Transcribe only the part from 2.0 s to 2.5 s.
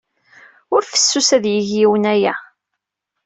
aya.